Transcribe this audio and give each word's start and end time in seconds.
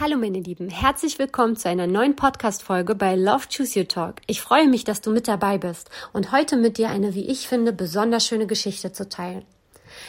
Hallo 0.00 0.16
meine 0.16 0.40
Lieben, 0.40 0.70
herzlich 0.70 1.18
willkommen 1.18 1.56
zu 1.56 1.68
einer 1.68 1.86
neuen 1.86 2.16
Podcast-Folge 2.16 2.94
bei 2.94 3.16
Love 3.16 3.44
Choose 3.54 3.80
Your 3.80 3.86
Talk. 3.86 4.14
Ich 4.26 4.40
freue 4.40 4.66
mich, 4.66 4.84
dass 4.84 5.02
du 5.02 5.10
mit 5.10 5.28
dabei 5.28 5.58
bist 5.58 5.90
und 6.14 6.32
heute 6.32 6.56
mit 6.56 6.78
dir 6.78 6.88
eine, 6.88 7.14
wie 7.14 7.28
ich 7.28 7.46
finde, 7.46 7.74
besonders 7.74 8.26
schöne 8.26 8.46
Geschichte 8.46 8.92
zu 8.92 9.10
teilen. 9.10 9.44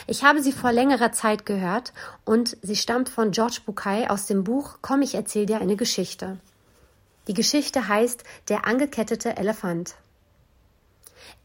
Ich 0.07 0.23
habe 0.23 0.41
sie 0.41 0.53
vor 0.53 0.71
längerer 0.71 1.11
Zeit 1.11 1.45
gehört 1.45 1.91
und 2.23 2.55
sie 2.61 2.77
stammt 2.77 3.09
von 3.09 3.31
George 3.31 3.57
Bukai 3.65 4.09
aus 4.09 4.27
dem 4.27 4.45
Buch 4.45 4.77
Komm, 4.81 5.01
ich 5.01 5.13
erzähl 5.13 5.45
dir 5.45 5.59
eine 5.59 5.75
Geschichte. 5.75 6.37
Die 7.27 7.33
Geschichte 7.33 7.89
heißt 7.89 8.23
Der 8.47 8.65
angekettete 8.65 9.35
Elefant. 9.35 9.95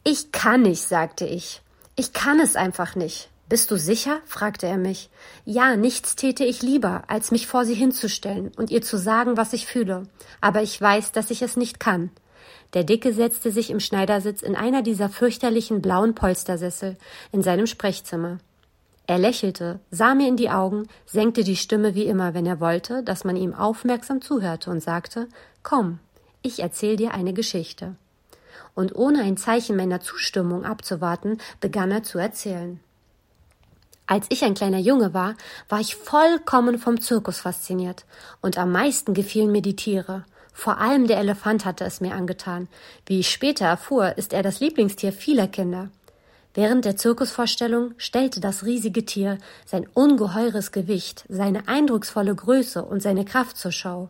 Ich 0.04 0.30
kann 0.30 0.62
nicht, 0.62 0.82
sagte 0.82 1.26
ich. 1.26 1.62
Ich 1.96 2.12
kann 2.12 2.38
es 2.38 2.54
einfach 2.54 2.94
nicht. 2.94 3.28
Bist 3.48 3.70
du 3.70 3.76
sicher? 3.76 4.20
fragte 4.24 4.66
er 4.66 4.76
mich. 4.76 5.08
Ja, 5.44 5.76
nichts 5.76 6.16
täte 6.16 6.44
ich 6.44 6.62
lieber, 6.62 7.04
als 7.06 7.30
mich 7.30 7.46
vor 7.46 7.64
sie 7.64 7.74
hinzustellen 7.74 8.50
und 8.56 8.72
ihr 8.72 8.82
zu 8.82 8.98
sagen, 8.98 9.36
was 9.36 9.52
ich 9.52 9.66
fühle. 9.66 10.08
Aber 10.40 10.62
ich 10.62 10.80
weiß, 10.80 11.12
dass 11.12 11.30
ich 11.30 11.42
es 11.42 11.56
nicht 11.56 11.78
kann. 11.78 12.10
Der 12.74 12.82
Dicke 12.82 13.12
setzte 13.12 13.52
sich 13.52 13.70
im 13.70 13.78
Schneidersitz 13.78 14.42
in 14.42 14.56
einer 14.56 14.82
dieser 14.82 15.08
fürchterlichen 15.08 15.80
blauen 15.80 16.16
Polstersessel 16.16 16.96
in 17.30 17.42
seinem 17.42 17.68
Sprechzimmer. 17.68 18.38
Er 19.06 19.18
lächelte, 19.18 19.78
sah 19.92 20.16
mir 20.16 20.26
in 20.26 20.36
die 20.36 20.50
Augen, 20.50 20.88
senkte 21.06 21.44
die 21.44 21.54
Stimme 21.54 21.94
wie 21.94 22.06
immer, 22.06 22.34
wenn 22.34 22.46
er 22.46 22.58
wollte, 22.58 23.04
dass 23.04 23.22
man 23.22 23.36
ihm 23.36 23.54
aufmerksam 23.54 24.20
zuhörte 24.20 24.70
und 24.70 24.82
sagte 24.82 25.28
Komm, 25.62 26.00
ich 26.42 26.58
erzähl 26.58 26.96
dir 26.96 27.14
eine 27.14 27.32
Geschichte. 27.32 27.94
Und 28.74 28.96
ohne 28.96 29.22
ein 29.22 29.36
Zeichen 29.36 29.76
meiner 29.76 30.00
Zustimmung 30.00 30.64
abzuwarten, 30.64 31.38
begann 31.60 31.92
er 31.92 32.02
zu 32.02 32.18
erzählen. 32.18 32.80
Als 34.06 34.26
ich 34.28 34.44
ein 34.44 34.54
kleiner 34.54 34.78
Junge 34.78 35.14
war, 35.14 35.34
war 35.68 35.80
ich 35.80 35.96
vollkommen 35.96 36.78
vom 36.78 37.00
Zirkus 37.00 37.40
fasziniert, 37.40 38.04
und 38.40 38.56
am 38.56 38.70
meisten 38.70 39.14
gefielen 39.14 39.50
mir 39.50 39.62
die 39.62 39.76
Tiere. 39.76 40.24
Vor 40.52 40.78
allem 40.78 41.06
der 41.06 41.18
Elefant 41.18 41.64
hatte 41.64 41.84
es 41.84 42.00
mir 42.00 42.14
angetan. 42.14 42.68
Wie 43.04 43.20
ich 43.20 43.30
später 43.30 43.66
erfuhr, 43.66 44.16
ist 44.16 44.32
er 44.32 44.42
das 44.42 44.60
Lieblingstier 44.60 45.12
vieler 45.12 45.48
Kinder. 45.48 45.90
Während 46.54 46.86
der 46.86 46.96
Zirkusvorstellung 46.96 47.94
stellte 47.98 48.40
das 48.40 48.64
riesige 48.64 49.04
Tier 49.04 49.38
sein 49.66 49.86
ungeheures 49.92 50.72
Gewicht, 50.72 51.24
seine 51.28 51.68
eindrucksvolle 51.68 52.34
Größe 52.34 52.82
und 52.82 53.02
seine 53.02 53.26
Kraft 53.26 53.58
zur 53.58 53.72
Schau. 53.72 54.08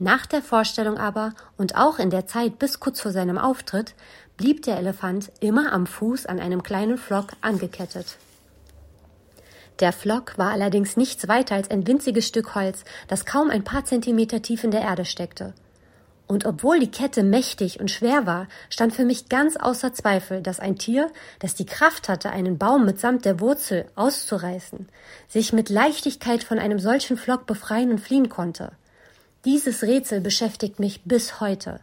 Nach 0.00 0.26
der 0.26 0.42
Vorstellung 0.42 0.96
aber 0.96 1.34
und 1.56 1.76
auch 1.76 1.98
in 1.98 2.10
der 2.10 2.26
Zeit 2.26 2.58
bis 2.58 2.80
kurz 2.80 3.00
vor 3.00 3.12
seinem 3.12 3.38
Auftritt 3.38 3.94
blieb 4.36 4.62
der 4.62 4.78
Elefant 4.78 5.30
immer 5.38 5.72
am 5.72 5.86
Fuß 5.86 6.26
an 6.26 6.40
einem 6.40 6.62
kleinen 6.62 6.98
Flock 6.98 7.28
angekettet. 7.42 8.16
Der 9.80 9.92
Flock 9.92 10.36
war 10.38 10.50
allerdings 10.50 10.96
nichts 10.96 11.28
weiter 11.28 11.54
als 11.54 11.70
ein 11.70 11.86
winziges 11.86 12.26
Stück 12.26 12.54
Holz, 12.54 12.84
das 13.06 13.24
kaum 13.24 13.50
ein 13.50 13.62
paar 13.62 13.84
Zentimeter 13.84 14.42
tief 14.42 14.64
in 14.64 14.72
der 14.72 14.80
Erde 14.80 15.04
steckte. 15.04 15.54
Und 16.26 16.44
obwohl 16.44 16.78
die 16.78 16.90
Kette 16.90 17.22
mächtig 17.22 17.80
und 17.80 17.90
schwer 17.90 18.26
war, 18.26 18.48
stand 18.68 18.92
für 18.92 19.06
mich 19.06 19.30
ganz 19.30 19.56
außer 19.56 19.94
Zweifel, 19.94 20.42
dass 20.42 20.60
ein 20.60 20.76
Tier, 20.76 21.10
das 21.38 21.54
die 21.54 21.64
Kraft 21.64 22.08
hatte, 22.08 22.30
einen 22.30 22.58
Baum 22.58 22.84
mitsamt 22.84 23.24
der 23.24 23.40
Wurzel 23.40 23.86
auszureißen, 23.94 24.88
sich 25.26 25.54
mit 25.54 25.70
Leichtigkeit 25.70 26.44
von 26.44 26.58
einem 26.58 26.80
solchen 26.80 27.16
Flock 27.16 27.46
befreien 27.46 27.90
und 27.90 28.00
fliehen 28.00 28.28
konnte. 28.28 28.72
Dieses 29.46 29.82
Rätsel 29.82 30.20
beschäftigt 30.20 30.80
mich 30.80 31.02
bis 31.04 31.40
heute. 31.40 31.80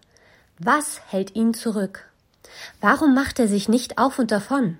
Was 0.60 1.02
hält 1.08 1.36
ihn 1.36 1.56
zurück? 1.56 2.08
Warum 2.82 3.16
macht 3.16 3.40
er 3.40 3.48
sich 3.48 3.68
nicht 3.68 3.98
auf 3.98 4.20
und 4.20 4.32
davon? 4.32 4.78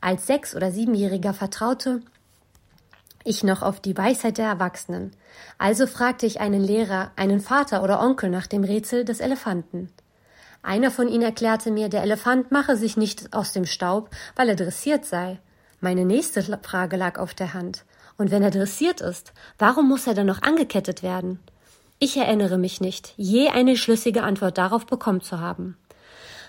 Als 0.00 0.26
Sechs- 0.26 0.56
oder 0.56 0.72
Siebenjähriger 0.72 1.34
vertraute 1.34 2.02
ich 3.24 3.44
noch 3.44 3.62
auf 3.62 3.80
die 3.80 3.96
Weisheit 3.96 4.38
der 4.38 4.46
Erwachsenen. 4.46 5.12
Also 5.58 5.86
fragte 5.86 6.26
ich 6.26 6.40
einen 6.40 6.62
Lehrer, 6.62 7.12
einen 7.16 7.40
Vater 7.40 7.82
oder 7.82 8.00
Onkel 8.00 8.30
nach 8.30 8.46
dem 8.46 8.64
Rätsel 8.64 9.04
des 9.04 9.20
Elefanten. 9.20 9.90
Einer 10.62 10.90
von 10.90 11.08
ihnen 11.08 11.22
erklärte 11.22 11.70
mir, 11.70 11.88
der 11.88 12.02
Elefant 12.02 12.50
mache 12.50 12.76
sich 12.76 12.96
nicht 12.96 13.32
aus 13.32 13.52
dem 13.52 13.64
Staub, 13.64 14.10
weil 14.36 14.48
er 14.48 14.56
dressiert 14.56 15.04
sei. 15.04 15.38
Meine 15.80 16.04
nächste 16.04 16.42
Frage 16.42 16.96
lag 16.96 17.18
auf 17.18 17.34
der 17.34 17.54
Hand. 17.54 17.84
Und 18.16 18.30
wenn 18.30 18.42
er 18.42 18.50
dressiert 18.50 19.00
ist, 19.00 19.32
warum 19.58 19.88
muss 19.88 20.06
er 20.06 20.14
dann 20.14 20.26
noch 20.26 20.42
angekettet 20.42 21.02
werden? 21.02 21.38
Ich 22.00 22.16
erinnere 22.16 22.58
mich 22.58 22.80
nicht, 22.80 23.14
je 23.16 23.48
eine 23.48 23.76
schlüssige 23.76 24.22
Antwort 24.22 24.58
darauf 24.58 24.86
bekommen 24.86 25.20
zu 25.20 25.40
haben. 25.40 25.76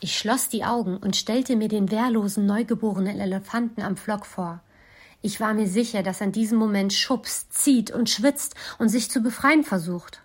Ich 0.00 0.16
schloss 0.16 0.48
die 0.48 0.64
Augen 0.64 0.96
und 0.96 1.16
stellte 1.16 1.56
mir 1.56 1.66
den 1.66 1.90
wehrlosen, 1.90 2.46
neugeborenen 2.46 3.18
Elefanten 3.18 3.82
am 3.82 3.96
Flock 3.96 4.26
vor. 4.26 4.60
Ich 5.22 5.40
war 5.40 5.54
mir 5.54 5.66
sicher, 5.66 6.04
dass 6.04 6.22
an 6.22 6.30
diesem 6.30 6.56
Moment 6.56 6.92
schubst, 6.92 7.52
zieht 7.52 7.90
und 7.90 8.08
schwitzt 8.08 8.54
und 8.78 8.90
sich 8.90 9.10
zu 9.10 9.20
befreien 9.20 9.64
versucht. 9.64 10.22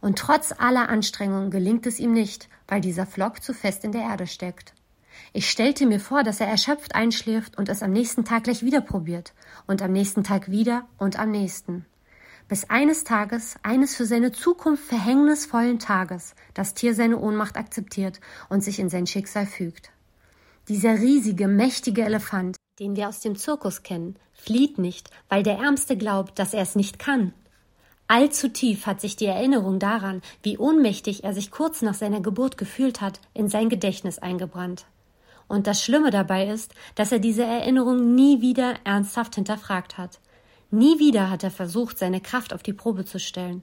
Und 0.00 0.18
trotz 0.18 0.52
aller 0.56 0.88
Anstrengungen 0.88 1.50
gelingt 1.50 1.86
es 1.86 1.98
ihm 2.00 2.12
nicht, 2.12 2.48
weil 2.66 2.80
dieser 2.80 3.04
Flock 3.04 3.42
zu 3.42 3.52
fest 3.52 3.84
in 3.84 3.92
der 3.92 4.02
Erde 4.02 4.26
steckt. 4.26 4.72
Ich 5.34 5.50
stellte 5.50 5.84
mir 5.84 6.00
vor, 6.00 6.22
dass 6.22 6.40
er 6.40 6.46
erschöpft 6.46 6.94
einschläft 6.94 7.58
und 7.58 7.68
es 7.68 7.82
am 7.82 7.92
nächsten 7.92 8.24
Tag 8.24 8.44
gleich 8.44 8.62
wieder 8.62 8.80
probiert 8.80 9.34
und 9.66 9.82
am 9.82 9.92
nächsten 9.92 10.24
Tag 10.24 10.50
wieder 10.50 10.86
und 10.96 11.18
am 11.18 11.30
nächsten 11.30 11.84
bis 12.50 12.68
eines 12.68 13.04
Tages, 13.04 13.54
eines 13.62 13.94
für 13.94 14.06
seine 14.06 14.32
Zukunft 14.32 14.82
verhängnisvollen 14.82 15.78
Tages, 15.78 16.34
das 16.52 16.74
Tier 16.74 16.96
seine 16.96 17.16
Ohnmacht 17.16 17.56
akzeptiert 17.56 18.20
und 18.48 18.64
sich 18.64 18.80
in 18.80 18.88
sein 18.88 19.06
Schicksal 19.06 19.46
fügt. 19.46 19.92
Dieser 20.66 20.98
riesige, 20.98 21.46
mächtige 21.46 22.02
Elefant, 22.02 22.56
den 22.80 22.96
wir 22.96 23.08
aus 23.08 23.20
dem 23.20 23.36
Zirkus 23.36 23.84
kennen, 23.84 24.16
flieht 24.32 24.78
nicht, 24.78 25.10
weil 25.28 25.44
der 25.44 25.58
Ärmste 25.58 25.96
glaubt, 25.96 26.40
dass 26.40 26.52
er 26.52 26.62
es 26.62 26.74
nicht 26.74 26.98
kann. 26.98 27.32
Allzu 28.08 28.48
tief 28.48 28.84
hat 28.84 29.00
sich 29.00 29.14
die 29.14 29.26
Erinnerung 29.26 29.78
daran, 29.78 30.20
wie 30.42 30.58
ohnmächtig 30.58 31.22
er 31.22 31.34
sich 31.34 31.52
kurz 31.52 31.82
nach 31.82 31.94
seiner 31.94 32.20
Geburt 32.20 32.58
gefühlt 32.58 33.00
hat, 33.00 33.20
in 33.32 33.48
sein 33.48 33.68
Gedächtnis 33.68 34.18
eingebrannt. 34.18 34.86
Und 35.46 35.68
das 35.68 35.84
Schlimme 35.84 36.10
dabei 36.10 36.48
ist, 36.48 36.74
dass 36.96 37.12
er 37.12 37.20
diese 37.20 37.44
Erinnerung 37.44 38.16
nie 38.16 38.40
wieder 38.40 38.74
ernsthaft 38.82 39.36
hinterfragt 39.36 39.98
hat. 39.98 40.18
Nie 40.70 40.98
wieder 40.98 41.30
hat 41.30 41.42
er 41.42 41.50
versucht, 41.50 41.98
seine 41.98 42.20
Kraft 42.20 42.54
auf 42.54 42.62
die 42.62 42.72
Probe 42.72 43.04
zu 43.04 43.18
stellen. 43.18 43.62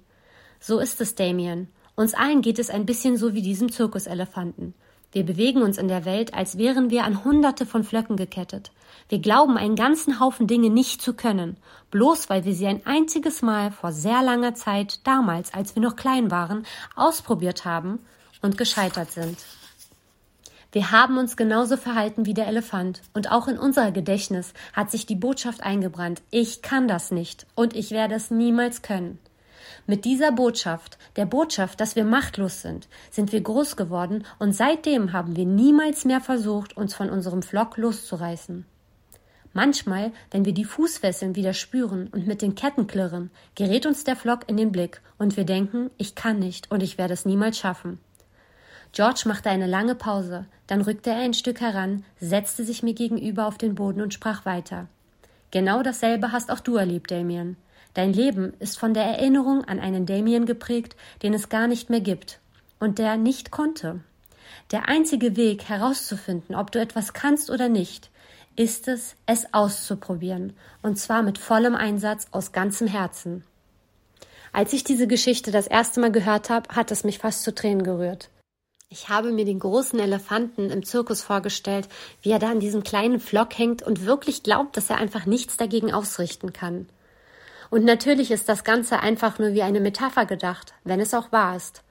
So 0.59 0.79
ist 0.79 0.99
es, 0.99 1.15
Damien. 1.15 1.69
Uns 1.95 2.13
allen 2.13 2.41
geht 2.41 2.59
es 2.59 2.69
ein 2.69 2.85
bisschen 2.85 3.17
so 3.17 3.33
wie 3.33 3.41
diesem 3.41 3.71
Zirkuselefanten. 3.71 4.73
Wir 5.13 5.23
bewegen 5.23 5.61
uns 5.61 5.77
in 5.77 5.87
der 5.87 6.03
Welt, 6.03 6.33
als 6.33 6.57
wären 6.57 6.89
wir 6.89 7.05
an 7.05 7.23
Hunderte 7.23 7.65
von 7.65 7.83
Flöcken 7.83 8.17
gekettet. 8.17 8.71
Wir 9.07 9.19
glauben 9.19 9.57
einen 9.57 9.75
ganzen 9.75 10.19
Haufen 10.19 10.47
Dinge 10.47 10.69
nicht 10.69 11.01
zu 11.01 11.13
können, 11.13 11.57
bloß 11.91 12.29
weil 12.29 12.43
wir 12.43 12.53
sie 12.53 12.67
ein 12.67 12.85
einziges 12.85 13.41
Mal 13.41 13.71
vor 13.71 13.93
sehr 13.93 14.21
langer 14.21 14.53
Zeit, 14.53 15.07
damals, 15.07 15.53
als 15.53 15.75
wir 15.75 15.81
noch 15.81 15.95
klein 15.95 16.29
waren, 16.29 16.65
ausprobiert 16.95 17.63
haben 17.63 17.99
und 18.41 18.57
gescheitert 18.57 19.11
sind. 19.11 19.37
Wir 20.77 20.91
haben 20.91 21.17
uns 21.17 21.35
genauso 21.35 21.75
verhalten 21.75 22.27
wie 22.27 22.35
der 22.35 22.45
Elefant, 22.45 23.01
und 23.15 23.31
auch 23.31 23.47
in 23.47 23.57
unser 23.57 23.91
Gedächtnis 23.91 24.53
hat 24.73 24.91
sich 24.91 25.07
die 25.07 25.15
Botschaft 25.15 25.63
eingebrannt 25.63 26.21
Ich 26.29 26.61
kann 26.61 26.87
das 26.87 27.09
nicht 27.09 27.47
und 27.55 27.75
ich 27.75 27.89
werde 27.89 28.13
es 28.13 28.29
niemals 28.29 28.83
können. 28.83 29.17
Mit 29.87 30.05
dieser 30.05 30.31
Botschaft, 30.31 30.99
der 31.15 31.25
Botschaft, 31.25 31.81
dass 31.81 31.95
wir 31.95 32.05
machtlos 32.05 32.61
sind, 32.61 32.87
sind 33.09 33.31
wir 33.31 33.41
groß 33.41 33.75
geworden 33.75 34.23
und 34.37 34.53
seitdem 34.53 35.13
haben 35.13 35.35
wir 35.35 35.47
niemals 35.47 36.05
mehr 36.05 36.21
versucht, 36.21 36.77
uns 36.77 36.93
von 36.93 37.09
unserem 37.09 37.41
Flock 37.41 37.77
loszureißen. 37.77 38.63
Manchmal, 39.53 40.11
wenn 40.29 40.45
wir 40.45 40.53
die 40.53 40.63
Fußfesseln 40.63 41.35
wieder 41.35 41.53
spüren 41.53 42.07
und 42.11 42.27
mit 42.27 42.43
den 42.43 42.53
Ketten 42.53 42.85
klirren, 42.85 43.31
gerät 43.55 43.87
uns 43.87 44.03
der 44.03 44.15
Flock 44.15 44.41
in 44.47 44.57
den 44.57 44.71
Blick 44.71 45.01
und 45.17 45.37
wir 45.37 45.45
denken, 45.45 45.89
ich 45.97 46.13
kann 46.13 46.37
nicht 46.37 46.69
und 46.69 46.83
ich 46.83 46.99
werde 46.99 47.15
es 47.15 47.25
niemals 47.25 47.57
schaffen. 47.57 47.97
George 48.91 49.23
machte 49.25 49.49
eine 49.49 49.67
lange 49.67 49.95
Pause, 49.95 50.45
dann 50.67 50.81
rückte 50.81 51.11
er 51.11 51.17
ein 51.17 51.33
Stück 51.33 51.61
heran, 51.61 52.03
setzte 52.19 52.63
sich 52.63 52.83
mir 52.83 52.93
gegenüber 52.93 53.47
auf 53.47 53.57
den 53.57 53.75
Boden 53.75 54.01
und 54.01 54.13
sprach 54.13 54.45
weiter. 54.45 54.87
Genau 55.51 55.83
dasselbe 55.83 56.31
hast 56.31 56.51
auch 56.51 56.59
du 56.59 56.75
erlebt, 56.75 57.11
Damien. 57.11 57.57
Dein 57.93 58.13
Leben 58.13 58.53
ist 58.59 58.77
von 58.77 58.93
der 58.93 59.05
Erinnerung 59.05 59.63
an 59.63 59.79
einen 59.79 60.05
Damien 60.05 60.45
geprägt, 60.45 60.95
den 61.23 61.33
es 61.33 61.49
gar 61.49 61.67
nicht 61.67 61.89
mehr 61.89 62.01
gibt 62.01 62.39
und 62.79 62.99
der 62.99 63.17
nicht 63.17 63.49
konnte. 63.49 64.01
Der 64.71 64.87
einzige 64.87 65.35
Weg 65.35 65.69
herauszufinden, 65.69 66.55
ob 66.55 66.71
du 66.71 66.79
etwas 66.79 67.13
kannst 67.13 67.49
oder 67.49 67.69
nicht, 67.69 68.09
ist 68.55 68.87
es, 68.87 69.15
es 69.25 69.53
auszuprobieren, 69.53 70.53
und 70.81 70.97
zwar 70.97 71.23
mit 71.23 71.37
vollem 71.37 71.75
Einsatz 71.75 72.27
aus 72.31 72.51
ganzem 72.51 72.87
Herzen. 72.87 73.43
Als 74.51 74.73
ich 74.73 74.83
diese 74.83 75.07
Geschichte 75.07 75.51
das 75.51 75.67
erste 75.67 75.99
Mal 75.99 76.11
gehört 76.11 76.49
habe, 76.49 76.75
hat 76.75 76.91
es 76.91 77.03
mich 77.03 77.19
fast 77.19 77.43
zu 77.43 77.53
Tränen 77.53 77.83
gerührt. 77.83 78.29
Ich 78.89 79.09
habe 79.09 79.33
mir 79.33 79.43
den 79.43 79.59
großen 79.59 79.99
Elefanten 79.99 80.69
im 80.69 80.85
Zirkus 80.85 81.21
vorgestellt, 81.21 81.89
wie 82.21 82.31
er 82.31 82.39
da 82.39 82.51
an 82.51 82.61
diesem 82.61 82.83
kleinen 82.83 83.19
Flock 83.19 83.57
hängt 83.57 83.83
und 83.83 84.05
wirklich 84.05 84.43
glaubt, 84.43 84.77
dass 84.77 84.89
er 84.89 84.97
einfach 84.97 85.25
nichts 85.25 85.57
dagegen 85.57 85.93
ausrichten 85.93 86.53
kann. 86.53 86.87
Und 87.69 87.83
natürlich 87.83 88.31
ist 88.31 88.47
das 88.47 88.63
Ganze 88.63 89.01
einfach 89.01 89.39
nur 89.39 89.53
wie 89.53 89.61
eine 89.61 89.81
Metapher 89.81 90.25
gedacht, 90.25 90.73
wenn 90.85 91.01
es 91.01 91.13
auch 91.13 91.33
wahr 91.33 91.57
ist. 91.57 91.83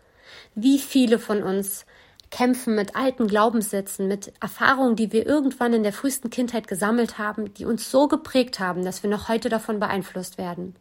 Wie 0.54 0.78
viele 0.78 1.18
von 1.18 1.42
uns 1.42 1.84
kämpfen 2.30 2.74
mit 2.74 2.96
alten 2.96 3.26
Glaubenssätzen, 3.26 4.08
mit 4.08 4.32
Erfahrungen, 4.40 4.96
die 4.96 5.12
wir 5.12 5.26
irgendwann 5.26 5.74
in 5.74 5.82
der 5.82 5.92
frühesten 5.92 6.30
Kindheit 6.30 6.66
gesammelt 6.66 7.18
haben, 7.18 7.52
die 7.52 7.66
uns 7.66 7.90
so 7.90 8.08
geprägt 8.08 8.58
haben, 8.58 8.86
dass 8.86 9.02
wir 9.02 9.10
noch 9.10 9.28
heute 9.28 9.50
davon 9.50 9.80
beeinflusst 9.80 10.38
werden. 10.38 10.74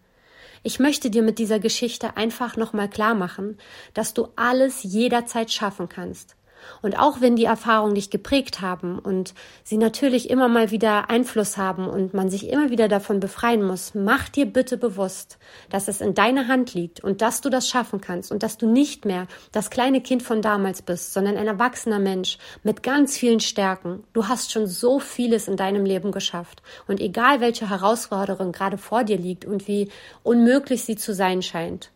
Ich 0.67 0.79
möchte 0.79 1.11
dir 1.11 1.21
mit 1.21 1.37
dieser 1.37 1.59
Geschichte 1.59 2.17
einfach 2.17 2.57
nochmal 2.57 2.89
klar 2.89 3.13
machen, 3.13 3.59
dass 3.93 4.15
du 4.15 4.29
alles 4.35 4.81
jederzeit 4.81 5.51
schaffen 5.51 5.89
kannst. 5.89 6.35
Und 6.81 6.97
auch 6.97 7.21
wenn 7.21 7.35
die 7.35 7.45
Erfahrungen 7.45 7.95
dich 7.95 8.09
geprägt 8.09 8.61
haben 8.61 8.99
und 8.99 9.33
sie 9.63 9.77
natürlich 9.77 10.29
immer 10.29 10.47
mal 10.47 10.71
wieder 10.71 11.09
Einfluss 11.09 11.57
haben 11.57 11.87
und 11.87 12.13
man 12.13 12.29
sich 12.29 12.49
immer 12.49 12.69
wieder 12.69 12.87
davon 12.87 13.19
befreien 13.19 13.63
muss, 13.63 13.93
mach 13.93 14.29
dir 14.29 14.45
bitte 14.45 14.77
bewusst, 14.77 15.37
dass 15.69 15.87
es 15.87 16.01
in 16.01 16.13
deiner 16.13 16.47
Hand 16.47 16.73
liegt 16.73 17.03
und 17.03 17.21
dass 17.21 17.41
du 17.41 17.49
das 17.49 17.69
schaffen 17.69 18.01
kannst 18.01 18.31
und 18.31 18.43
dass 18.43 18.57
du 18.57 18.67
nicht 18.67 19.05
mehr 19.05 19.27
das 19.51 19.69
kleine 19.69 20.01
Kind 20.01 20.23
von 20.23 20.41
damals 20.41 20.81
bist, 20.81 21.13
sondern 21.13 21.37
ein 21.37 21.47
erwachsener 21.47 21.99
Mensch 21.99 22.37
mit 22.63 22.83
ganz 22.83 23.17
vielen 23.17 23.39
Stärken. 23.39 24.03
Du 24.13 24.27
hast 24.27 24.51
schon 24.51 24.67
so 24.67 24.99
vieles 24.99 25.47
in 25.47 25.57
deinem 25.57 25.85
Leben 25.85 26.11
geschafft. 26.11 26.61
Und 26.87 26.99
egal 26.99 27.41
welche 27.41 27.69
Herausforderung 27.69 28.51
gerade 28.51 28.77
vor 28.77 29.03
dir 29.03 29.17
liegt 29.17 29.45
und 29.45 29.67
wie 29.67 29.89
unmöglich 30.23 30.83
sie 30.83 30.95
zu 30.95 31.13
sein 31.13 31.41
scheint, 31.41 31.91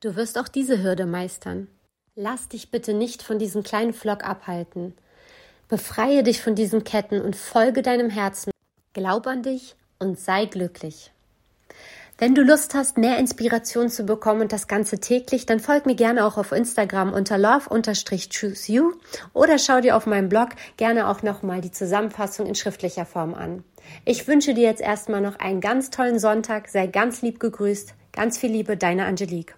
du 0.00 0.16
wirst 0.16 0.38
auch 0.38 0.48
diese 0.48 0.82
Hürde 0.82 1.06
meistern. 1.06 1.68
Lass 2.16 2.46
dich 2.46 2.70
bitte 2.70 2.94
nicht 2.94 3.24
von 3.24 3.40
diesem 3.40 3.64
kleinen 3.64 3.92
Flock 3.92 4.22
abhalten. 4.22 4.94
Befreie 5.68 6.22
dich 6.22 6.40
von 6.40 6.54
diesen 6.54 6.84
Ketten 6.84 7.20
und 7.20 7.34
folge 7.34 7.82
deinem 7.82 8.08
Herzen. 8.08 8.52
Glaub 8.92 9.26
an 9.26 9.42
dich 9.42 9.74
und 9.98 10.16
sei 10.20 10.46
glücklich. 10.46 11.10
Wenn 12.16 12.36
du 12.36 12.42
Lust 12.42 12.74
hast, 12.74 12.98
mehr 12.98 13.18
Inspiration 13.18 13.88
zu 13.88 14.04
bekommen 14.04 14.42
und 14.42 14.52
das 14.52 14.68
Ganze 14.68 15.00
täglich, 15.00 15.44
dann 15.44 15.58
folg 15.58 15.86
mir 15.86 15.96
gerne 15.96 16.24
auch 16.24 16.36
auf 16.36 16.52
Instagram 16.52 17.12
unter 17.12 17.36
love-choose 17.36 18.70
you 18.72 18.92
oder 19.32 19.58
schau 19.58 19.80
dir 19.80 19.96
auf 19.96 20.06
meinem 20.06 20.28
Blog 20.28 20.50
gerne 20.76 21.08
auch 21.08 21.24
nochmal 21.24 21.62
die 21.62 21.72
Zusammenfassung 21.72 22.46
in 22.46 22.54
schriftlicher 22.54 23.06
Form 23.06 23.34
an. 23.34 23.64
Ich 24.04 24.28
wünsche 24.28 24.54
dir 24.54 24.62
jetzt 24.62 24.80
erstmal 24.80 25.20
noch 25.20 25.40
einen 25.40 25.60
ganz 25.60 25.90
tollen 25.90 26.20
Sonntag, 26.20 26.68
sei 26.68 26.86
ganz 26.86 27.22
lieb 27.22 27.40
gegrüßt, 27.40 27.92
ganz 28.12 28.38
viel 28.38 28.52
Liebe, 28.52 28.76
deine 28.76 29.04
Angelique. 29.06 29.56